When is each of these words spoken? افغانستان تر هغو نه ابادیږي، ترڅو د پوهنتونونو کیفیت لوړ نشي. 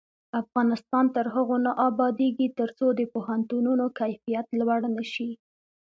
افغانستان 0.41 1.05
تر 1.15 1.25
هغو 1.35 1.57
نه 1.65 1.71
ابادیږي، 1.89 2.47
ترڅو 2.59 2.87
د 2.95 3.01
پوهنتونونو 3.13 3.85
کیفیت 3.99 4.47
لوړ 4.59 4.81
نشي. 4.97 5.31